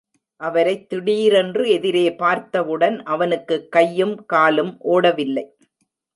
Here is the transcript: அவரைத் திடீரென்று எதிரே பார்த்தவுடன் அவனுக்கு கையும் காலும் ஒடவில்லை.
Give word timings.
அவரைத் 0.35 0.89
திடீரென்று 0.89 1.69
எதிரே 1.69 2.15
பார்த்தவுடன் 2.15 3.03
அவனுக்கு 3.03 3.67
கையும் 3.69 4.25
காலும் 4.25 4.77
ஒடவில்லை. 4.85 5.43